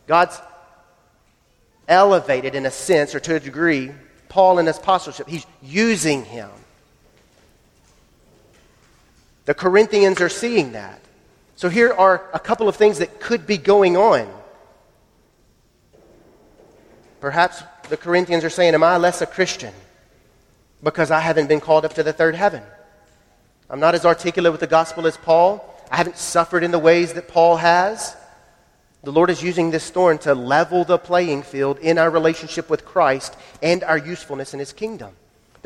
[0.07, 0.38] God's
[1.88, 3.90] elevated in a sense or to a degree
[4.29, 5.29] Paul in his apostleship.
[5.29, 6.51] He's using him.
[9.47, 11.01] The Corinthians are seeing that.
[11.55, 14.29] So here are a couple of things that could be going on.
[17.21, 19.73] Perhaps the Corinthians are saying, Am I less a Christian
[20.83, 22.63] because I haven't been called up to the third heaven?
[23.71, 25.65] I'm not as articulate with the gospel as Paul.
[25.91, 28.17] I haven't suffered in the ways that Paul has.
[29.03, 32.85] The Lord is using this thorn to level the playing field in our relationship with
[32.85, 35.15] Christ and our usefulness in His kingdom.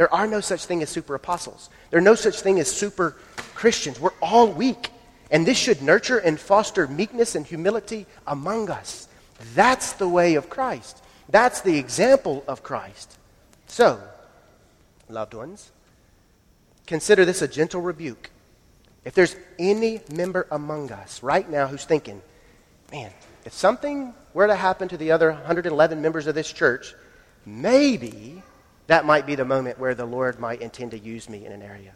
[0.01, 1.69] There are no such thing as super apostles.
[1.91, 3.19] There are no such thing as super
[3.55, 4.01] Christians.
[4.01, 4.89] We're all weak.
[5.31, 9.09] And this should nurture and foster meekness and humility among us.
[9.55, 11.05] That's the way of Christ.
[11.29, 13.19] That's the example of Christ.
[13.67, 14.01] So,
[15.11, 15.71] loved ones,
[16.87, 18.31] consider this a gentle rebuke.
[19.05, 22.23] If there's any member among us right now who's thinking,
[22.91, 23.13] man,
[23.45, 26.95] if something were to happen to the other 111 members of this church,
[27.45, 28.43] maybe
[28.90, 31.62] that might be the moment where the Lord might intend to use me in an
[31.62, 31.92] area.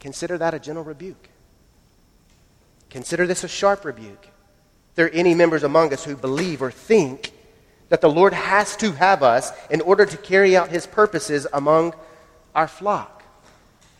[0.00, 1.28] Consider that a gentle rebuke.
[2.88, 4.28] Consider this a sharp rebuke.
[4.94, 7.32] There are any members among us who believe or think
[7.90, 11.92] that the Lord has to have us in order to carry out his purposes among
[12.54, 13.24] our flock,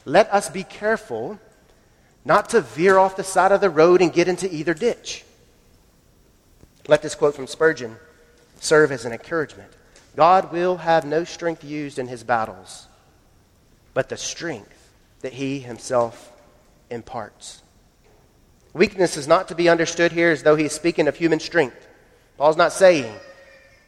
[0.07, 1.39] let us be careful
[2.25, 5.23] not to veer off the side of the road and get into either ditch.
[6.89, 7.97] Let this quote from Spurgeon
[8.59, 9.76] serve as an encouragement.
[10.17, 12.89] God will have no strength used in his battles,
[13.93, 16.33] but the strength that he himself
[16.89, 17.63] imparts.
[18.73, 21.87] Weakness is not to be understood here as though he is speaking of human strength.
[22.39, 23.15] Paul's not saying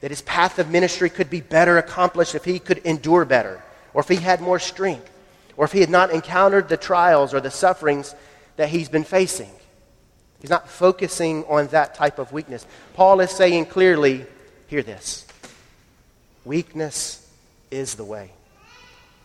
[0.01, 3.62] that his path of ministry could be better accomplished if he could endure better,
[3.95, 5.11] or if he had more strength,
[5.57, 8.14] or if he had not encountered the trials or the sufferings
[8.57, 9.51] that he's been facing.
[10.41, 12.67] He's not focusing on that type of weakness.
[12.95, 14.27] Paul is saying clearly
[14.69, 15.28] hear this
[16.48, 17.30] weakness
[17.70, 18.32] is the way,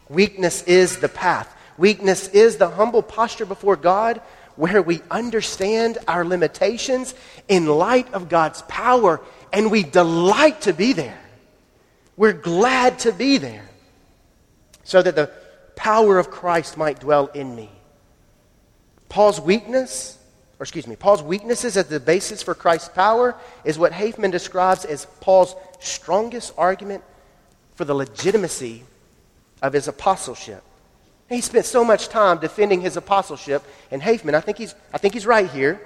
[0.09, 4.21] weakness is the path, weakness is the humble posture before God
[4.55, 7.15] where we understand our limitations
[7.47, 11.19] in light of God's power and we delight to be there.
[12.17, 13.67] We're glad to be there
[14.83, 15.31] so that the
[15.75, 17.69] power of Christ might dwell in me.
[19.09, 20.17] Paul's weakness,
[20.59, 24.85] or excuse me, Paul's weaknesses as the basis for Christ's power is what Hafemann describes
[24.85, 27.03] as Paul's strongest argument
[27.75, 28.83] for the legitimacy
[29.61, 30.63] of his apostleship.
[31.29, 35.13] He spent so much time defending his apostleship, and Hafemann, I think he's, I think
[35.13, 35.81] he's right here,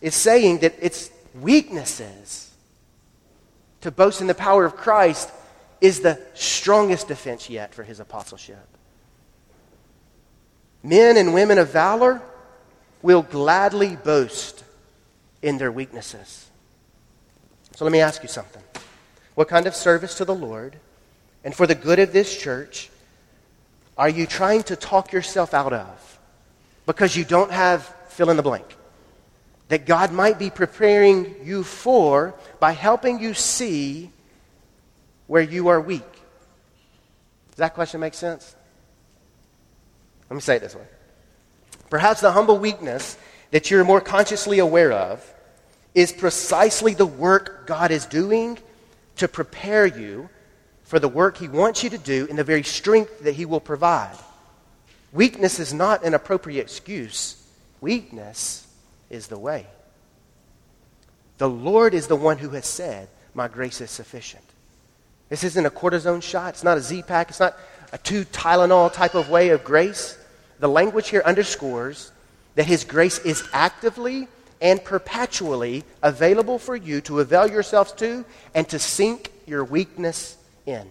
[0.00, 2.54] is saying that it's weaknesses
[3.80, 5.30] to boast in the power of Christ
[5.80, 8.66] is the strongest defense yet for his apostleship.
[10.82, 12.20] Men and women of valor
[13.02, 14.64] will gladly boast
[15.42, 16.50] in their weaknesses.
[17.76, 18.62] So let me ask you something.
[19.34, 20.76] What kind of service to the Lord
[21.48, 22.90] and for the good of this church
[23.96, 26.18] are you trying to talk yourself out of
[26.84, 28.66] because you don't have fill in the blank?
[29.68, 34.10] That God might be preparing you for by helping you see
[35.26, 36.12] where you are weak.
[37.52, 38.54] Does that question make sense?
[40.28, 40.84] Let me say it this way.
[41.88, 43.16] Perhaps the humble weakness
[43.52, 45.24] that you're more consciously aware of
[45.94, 48.58] is precisely the work God is doing
[49.16, 50.28] to prepare you
[50.88, 53.60] for the work He wants you to do in the very strength that He will
[53.60, 54.16] provide.
[55.12, 57.40] Weakness is not an appropriate excuse,
[57.80, 58.66] weakness
[59.10, 59.66] is the way.
[61.36, 64.44] The Lord is the one who has said, My grace is sufficient.
[65.28, 67.54] This isn't a cortisone shot, it's not a Z pack, it's not
[67.92, 70.18] a two Tylenol type of way of grace
[70.58, 72.10] the language here underscores
[72.54, 74.26] that His grace is actively
[74.60, 78.24] and perpetually available for you to avail yourselves to
[78.54, 80.37] and to sink your weakness
[80.68, 80.90] in.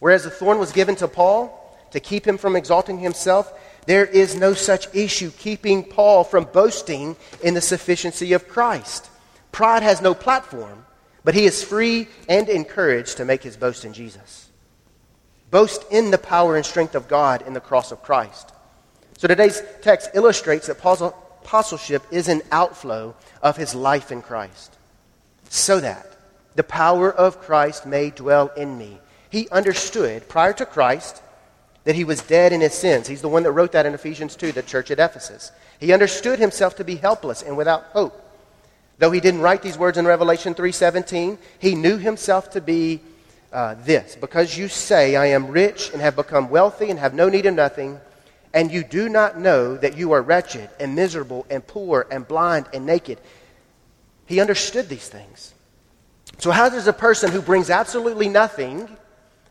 [0.00, 1.60] Whereas the thorn was given to Paul
[1.92, 3.52] to keep him from exalting himself,
[3.86, 9.08] there is no such issue keeping Paul from boasting in the sufficiency of Christ.
[9.52, 10.84] Pride has no platform,
[11.22, 14.50] but he is free and encouraged to make his boast in Jesus.
[15.50, 18.52] Boast in the power and strength of God in the cross of Christ.
[19.16, 24.76] So today's text illustrates that Paul's apostleship is an outflow of his life in Christ,
[25.48, 26.13] so that
[26.54, 28.98] the power of Christ may dwell in me.
[29.30, 31.22] He understood prior to Christ
[31.84, 33.06] that he was dead in his sins.
[33.06, 35.52] He's the one that wrote that in Ephesians 2, the church at Ephesus.
[35.78, 38.20] He understood himself to be helpless and without hope.
[38.98, 43.00] Though he didn't write these words in Revelation 3:17, he knew himself to be
[43.52, 47.28] uh, this because you say, I am rich and have become wealthy and have no
[47.28, 48.00] need of nothing,
[48.52, 52.66] and you do not know that you are wretched and miserable and poor and blind
[52.72, 53.18] and naked.
[54.26, 55.53] He understood these things.
[56.38, 58.88] So, how does a person who brings absolutely nothing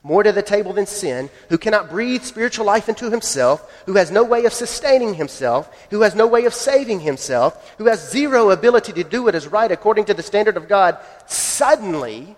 [0.03, 4.11] more to the table than sin, who cannot breathe spiritual life into himself, who has
[4.11, 8.49] no way of sustaining himself, who has no way of saving himself, who has zero
[8.49, 12.35] ability to do what is right according to the standard of God, suddenly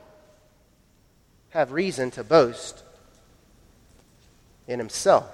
[1.49, 2.83] have reason to boast
[4.67, 5.25] in himself.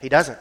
[0.00, 0.38] He doesn't.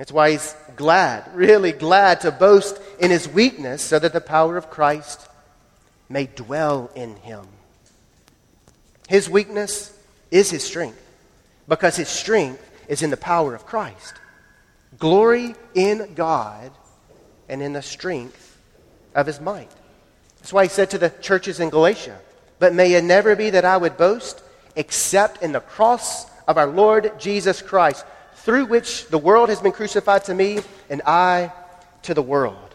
[0.00, 4.56] That's why he's glad, really glad to boast in his weakness so that the power
[4.56, 5.28] of Christ
[6.08, 7.46] may dwell in him.
[9.10, 9.94] His weakness
[10.30, 10.98] is his strength
[11.68, 14.14] because his strength is in the power of Christ.
[14.98, 16.70] Glory in God
[17.50, 18.58] and in the strength
[19.14, 19.70] of his might.
[20.38, 22.18] That's why he said to the churches in Galatia,
[22.58, 24.42] But may it never be that I would boast
[24.76, 28.06] except in the cross of our Lord Jesus Christ,
[28.42, 31.52] through which the world has been crucified to me and I
[32.02, 32.74] to the world.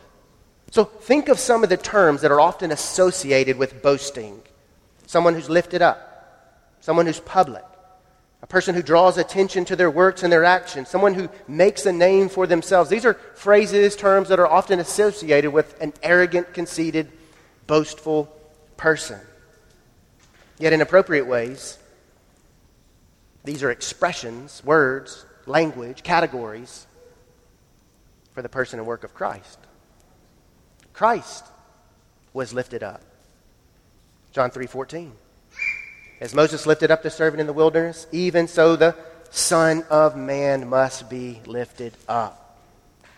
[0.72, 4.42] So think of some of the terms that are often associated with boasting
[5.08, 7.64] someone who's lifted up, someone who's public,
[8.42, 11.92] a person who draws attention to their works and their actions, someone who makes a
[11.92, 12.90] name for themselves.
[12.90, 17.12] These are phrases, terms that are often associated with an arrogant, conceited
[17.68, 18.26] boastful
[18.78, 19.20] person.
[20.60, 21.78] Yet, in appropriate ways,
[23.44, 26.88] these are expressions, words, language, categories
[28.34, 29.60] for the person and work of Christ.
[30.94, 31.46] Christ
[32.34, 33.02] was lifted up.
[34.32, 35.14] John 3:14.
[36.22, 38.96] As Moses lifted up the servant in the wilderness, even so the
[39.30, 42.60] Son of Man must be lifted up.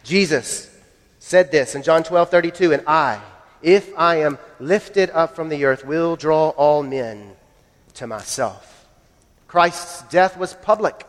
[0.04, 0.70] Jesus
[1.20, 3.22] said this in John 12:32, and I
[3.62, 7.36] if I am lifted up from the earth, will draw all men
[7.96, 8.86] to myself.
[9.48, 11.06] Christ's death was public.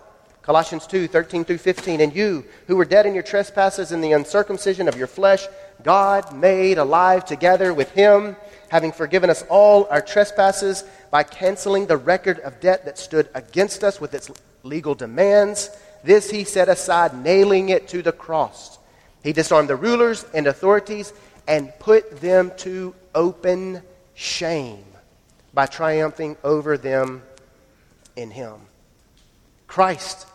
[0.48, 2.00] Colossians 2 13 through 15.
[2.00, 5.46] And you, who were dead in your trespasses and the uncircumcision of your flesh,
[5.82, 8.34] God made alive together with him,
[8.70, 13.84] having forgiven us all our trespasses by canceling the record of debt that stood against
[13.84, 14.30] us with its
[14.62, 15.68] legal demands.
[16.02, 18.78] This he set aside, nailing it to the cross.
[19.22, 21.12] He disarmed the rulers and authorities
[21.46, 23.82] and put them to open
[24.14, 24.86] shame
[25.52, 27.22] by triumphing over them
[28.16, 28.54] in Him.
[29.66, 30.26] Christ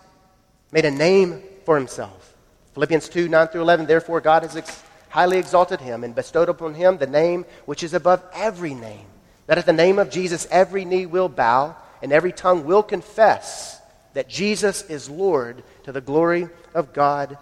[0.73, 2.35] made a name for himself.
[2.73, 6.73] Philippians 2 9 through 11, therefore God has ex- highly exalted him and bestowed upon
[6.73, 9.05] him the name which is above every name,
[9.45, 13.79] that at the name of Jesus every knee will bow and every tongue will confess
[14.15, 17.37] that Jesus is Lord to the glory of God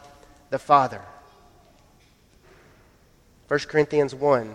[0.50, 1.02] the Father.
[3.48, 4.54] 1 Corinthians 1.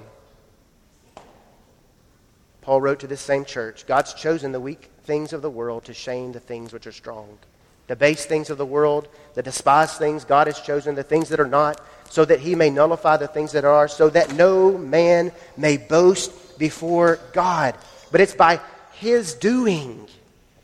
[2.60, 5.94] Paul wrote to this same church God's chosen the weak things of the world to
[5.94, 7.38] shame the things which are strong.
[7.86, 11.40] The base things of the world, the despised things, God has chosen the things that
[11.40, 11.80] are not,
[12.10, 16.58] so that he may nullify the things that are, so that no man may boast
[16.58, 17.76] before God.
[18.10, 18.60] But it's by
[18.92, 20.06] his doing,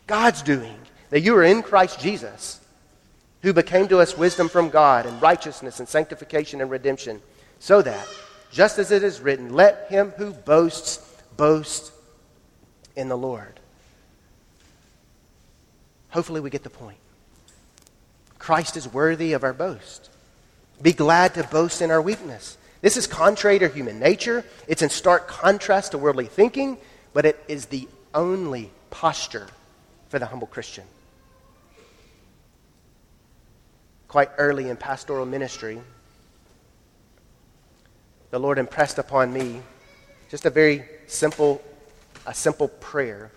[0.06, 0.76] God's doing,
[1.10, 2.60] that you are in Christ Jesus,
[3.42, 7.20] who became to us wisdom from God and righteousness and sanctification and redemption,
[7.58, 8.06] so that,
[8.50, 10.98] just as it is written, let him who boasts
[11.36, 11.92] boast
[12.96, 13.60] in the Lord.
[16.10, 16.98] Hopefully, we get the point.
[18.42, 20.10] Christ is worthy of our boast.
[20.82, 22.58] Be glad to boast in our weakness.
[22.80, 24.44] This is contrary to human nature.
[24.66, 26.76] It's in stark contrast to worldly thinking,
[27.12, 29.46] but it is the only posture
[30.08, 30.82] for the humble Christian.
[34.08, 35.80] Quite early in pastoral ministry,
[38.32, 39.62] the Lord impressed upon me
[40.30, 41.62] just a very simple,
[42.26, 43.30] a simple prayer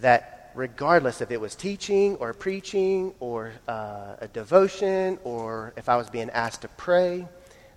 [0.00, 5.96] that regardless if it was teaching or preaching or uh, a devotion or if I
[5.96, 7.28] was being asked to pray,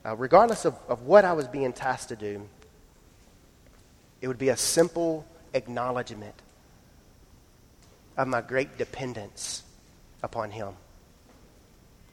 [0.06, 2.42] uh, regardless of, of what I was being tasked to do,
[4.22, 6.36] it would be a simple acknowledgement
[8.18, 9.64] of my great dependence
[10.24, 10.70] upon Him.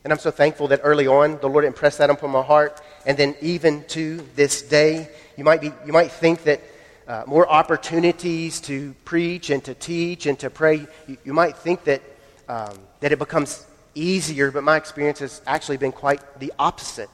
[0.03, 2.81] And I'm so thankful that early on the Lord impressed that upon my heart.
[3.07, 6.61] And then even to this day, you might, be, you might think that
[7.07, 11.85] uh, more opportunities to preach and to teach and to pray, you, you might think
[11.85, 12.03] that,
[12.49, 17.11] um, that it becomes easier, but my experience has actually been quite the opposite.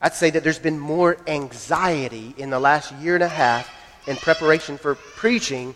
[0.00, 3.70] I'd say that there's been more anxiety in the last year and a half
[4.06, 5.74] in preparation for preaching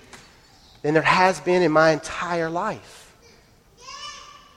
[0.82, 3.16] than there has been in my entire life.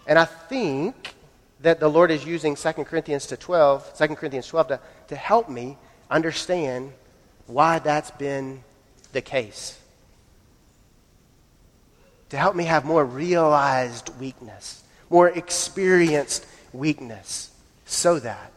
[0.05, 1.16] And I think
[1.61, 5.49] that the Lord is using 2 Corinthians to 12, 2 Corinthians 12 to, to help
[5.49, 5.78] me
[6.11, 6.91] understand
[7.54, 8.64] why that's been
[9.12, 9.80] the case.
[12.30, 17.51] To help me have more realized weakness, more experienced weakness,
[17.86, 18.51] so that,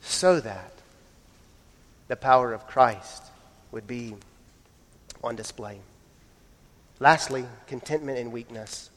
[0.00, 0.72] so that
[2.06, 3.24] the power of Christ
[3.72, 4.14] would be
[5.24, 5.80] on display.
[7.00, 8.88] Lastly, contentment in weakness.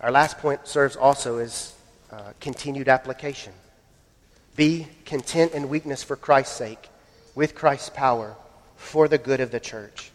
[0.00, 1.72] Our last point serves also as
[2.10, 3.52] uh, continued application.
[4.56, 6.88] Be content in weakness for Christ's sake,
[7.34, 8.36] with Christ's power,
[8.76, 10.10] for the good of the church.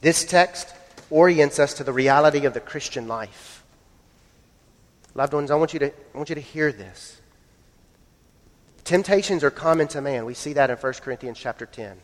[0.00, 0.74] This text
[1.10, 3.62] orients us to the reality of the Christian life.
[5.14, 7.20] Loved ones, I want you to, I want you to hear this.
[8.84, 10.24] Temptations are common to man.
[10.24, 11.96] We see that in 1 Corinthians chapter 10.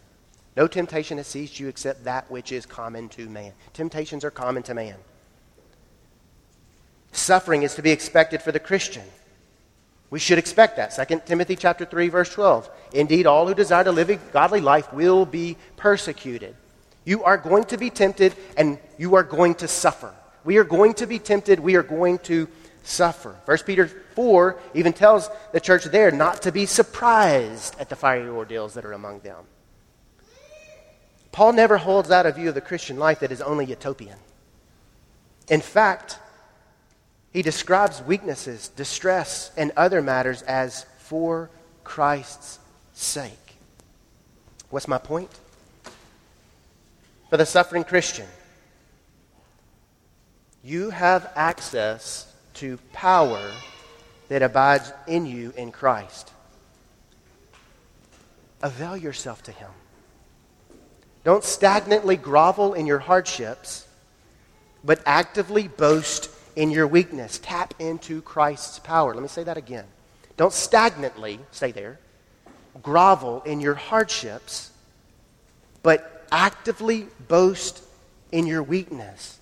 [0.57, 3.53] No temptation has seized you except that which is common to man.
[3.73, 4.97] Temptations are common to man.
[7.13, 9.05] Suffering is to be expected for the Christian.
[10.13, 10.91] We should expect that.
[11.09, 12.69] 2 Timothy chapter 3 verse 12.
[12.93, 16.55] Indeed, all who desire to live a godly life will be persecuted.
[17.07, 20.13] You are going to be tempted and you are going to suffer.
[20.45, 22.47] We are going to be tempted, we are going to
[22.83, 23.35] suffer.
[23.47, 28.29] 1 Peter 4 even tells the church there not to be surprised at the fiery
[28.29, 29.47] ordeals that are among them.
[31.31, 34.19] Paul never holds out a view of the Christian life that is only utopian.
[35.49, 36.19] In fact,
[37.33, 41.51] he describes weaknesses, distress, and other matters as for
[41.83, 42.59] Christ's
[42.93, 43.57] sake.
[44.69, 45.31] What's my point?
[47.31, 48.27] For the suffering Christian,
[50.63, 53.51] you have access to power
[54.29, 56.31] that abides in you in Christ.
[58.63, 59.71] Avail yourself to Him.
[61.25, 63.87] Don't stagnantly grovel in your hardships,
[64.85, 67.39] but actively boast in your weakness.
[67.43, 69.15] Tap into Christ's power.
[69.15, 69.85] Let me say that again.
[70.37, 71.99] Don't stagnantly stay there,
[72.83, 74.71] grovel in your hardships,
[75.83, 77.83] but actively boast
[78.31, 79.39] in your weakness.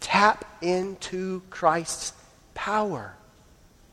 [0.00, 2.12] Tap into Christ's
[2.54, 3.14] power.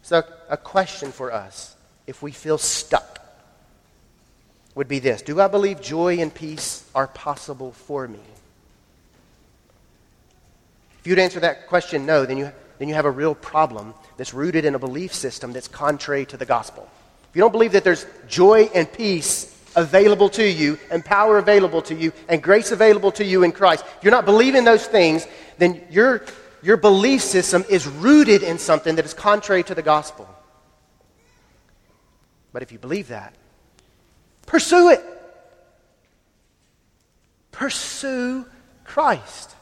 [0.01, 1.75] So, a question for us
[2.07, 3.19] if we feel stuck
[4.73, 8.19] would be this Do I believe joy and peace are possible for me?
[11.09, 14.63] You'd answer that question no, then you, then you have a real problem that's rooted
[14.63, 16.87] in a belief system that's contrary to the gospel.
[17.31, 21.81] If you don't believe that there's joy and peace available to you, and power available
[21.81, 25.25] to you, and grace available to you in Christ, if you're not believing those things,
[25.57, 26.23] then you're,
[26.61, 30.29] your belief system is rooted in something that is contrary to the gospel.
[32.53, 33.33] But if you believe that,
[34.45, 35.03] pursue it.
[37.51, 38.45] Pursue
[38.83, 39.55] Christ.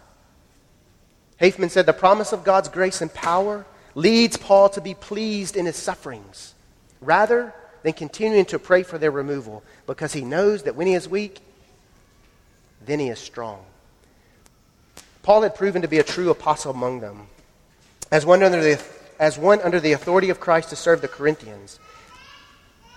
[1.40, 3.66] Hafemann said the promise of God's grace and power
[3.96, 6.54] leads Paul to be pleased in his sufferings
[7.02, 11.08] rather than continuing to pray for their removal because he knows that when he is
[11.08, 11.40] weak,
[12.86, 13.64] then he is strong.
[15.22, 17.28] Paul had proven to be a true apostle among them.
[18.12, 18.82] As one under the,
[19.20, 21.80] as one under the authority of Christ to serve the Corinthians,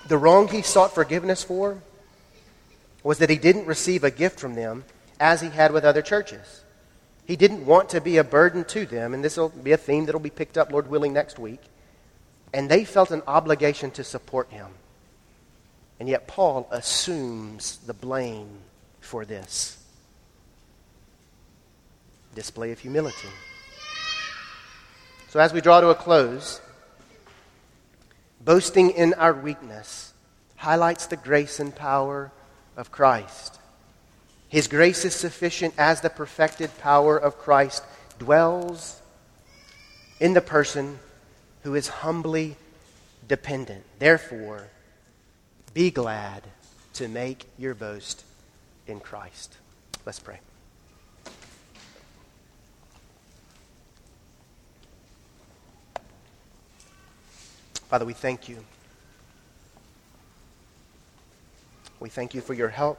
[0.07, 1.82] the wrong he sought forgiveness for
[3.03, 4.84] was that he didn't receive a gift from them
[5.18, 6.62] as he had with other churches.
[7.30, 10.06] He didn't want to be a burden to them, and this will be a theme
[10.06, 11.60] that will be picked up, Lord willing, next week.
[12.52, 14.66] And they felt an obligation to support him.
[16.00, 18.48] And yet, Paul assumes the blame
[19.00, 19.78] for this
[22.34, 23.28] display of humility.
[25.28, 26.60] So, as we draw to a close,
[28.40, 30.14] boasting in our weakness
[30.56, 32.32] highlights the grace and power
[32.76, 33.59] of Christ.
[34.51, 37.84] His grace is sufficient as the perfected power of Christ
[38.18, 39.01] dwells
[40.18, 40.98] in the person
[41.62, 42.57] who is humbly
[43.28, 43.84] dependent.
[44.01, 44.66] Therefore,
[45.72, 46.42] be glad
[46.94, 48.24] to make your boast
[48.88, 49.57] in Christ.
[50.05, 50.40] Let's pray.
[57.88, 58.59] Father, we thank you.
[62.01, 62.98] We thank you for your help.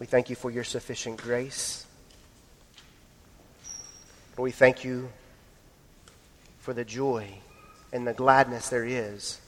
[0.00, 1.86] We thank you for your sufficient grace.
[4.38, 5.10] We thank you
[6.60, 7.28] for the joy
[7.92, 9.38] and the gladness there is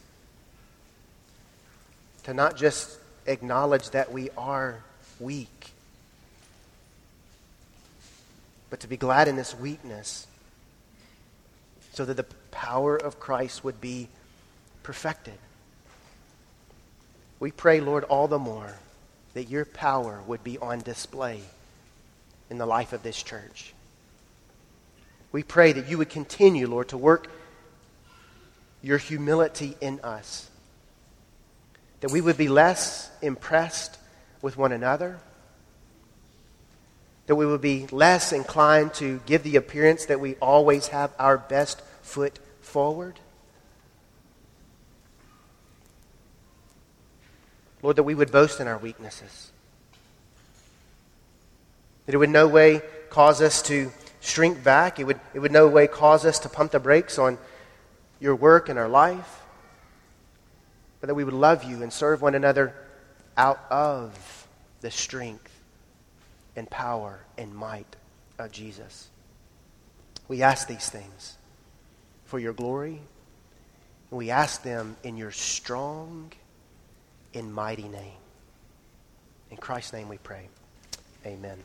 [2.24, 4.82] to not just acknowledge that we are
[5.18, 5.70] weak,
[8.68, 10.26] but to be glad in this weakness
[11.94, 14.08] so that the power of Christ would be
[14.82, 15.38] perfected.
[17.40, 18.74] We pray, Lord, all the more
[19.34, 21.40] that your power would be on display
[22.50, 23.72] in the life of this church.
[25.32, 27.28] We pray that you would continue, Lord, to work
[28.82, 30.50] your humility in us.
[32.00, 33.96] That we would be less impressed
[34.42, 35.18] with one another.
[37.26, 41.38] That we would be less inclined to give the appearance that we always have our
[41.38, 43.18] best foot forward.
[47.82, 49.50] Lord, that we would boast in our weaknesses.
[52.06, 54.98] That it would no way cause us to shrink back.
[54.98, 57.38] It would, it would no way cause us to pump the brakes on
[58.20, 59.40] your work in our life.
[61.00, 62.74] But that we would love you and serve one another
[63.36, 64.46] out of
[64.80, 65.50] the strength
[66.54, 67.96] and power and might
[68.38, 69.08] of Jesus.
[70.28, 71.36] We ask these things
[72.24, 73.00] for your glory,
[74.10, 76.32] and we ask them in your strong
[77.32, 78.18] in mighty name.
[79.50, 80.48] In Christ's name we pray.
[81.26, 81.62] Amen.